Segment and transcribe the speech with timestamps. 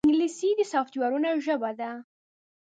[0.07, 1.91] انګلیسي د سافټویرونو ژبه ده